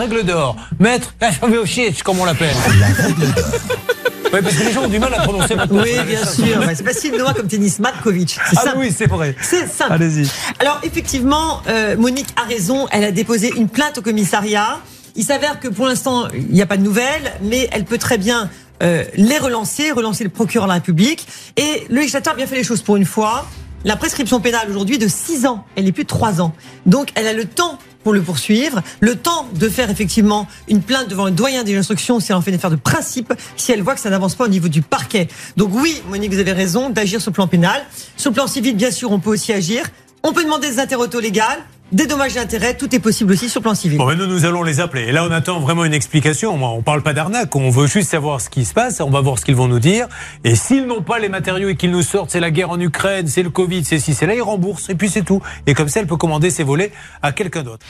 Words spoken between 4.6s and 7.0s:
les gens ont du mal à prononcer maintenant. Oui, bien sûr. c'est